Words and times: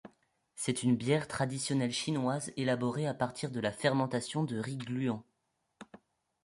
C'est 0.55 0.81
une 0.81 0.95
bière 0.95 1.27
traditionnelle 1.27 1.91
chinoise 1.91 2.51
élaborée 2.57 3.05
à 3.05 3.13
partir 3.13 3.51
de 3.51 3.59
la 3.59 3.71
fermentation 3.71 4.43
de 4.43 4.57
riz 4.57 4.77
gluant. 4.77 5.23